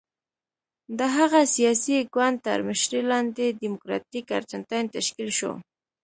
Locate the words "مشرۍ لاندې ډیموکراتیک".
2.67-4.25